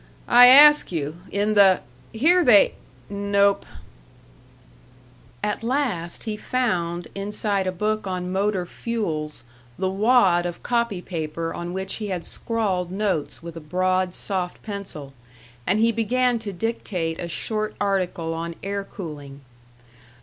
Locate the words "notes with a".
12.91-13.59